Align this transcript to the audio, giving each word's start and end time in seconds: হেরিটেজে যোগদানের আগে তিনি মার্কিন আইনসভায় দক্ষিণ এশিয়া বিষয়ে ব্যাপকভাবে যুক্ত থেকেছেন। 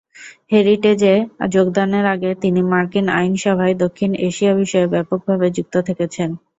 হেরিটেজে 0.51 1.13
যোগদানের 1.51 2.05
আগে 2.05 2.31
তিনি 2.41 2.61
মার্কিন 2.71 3.05
আইনসভায় 3.17 3.75
দক্ষিণ 3.83 4.11
এশিয়া 4.27 4.53
বিষয়ে 4.55 4.91
ব্যাপকভাবে 4.93 5.47
যুক্ত 5.57 5.75
থেকেছেন। 5.87 6.29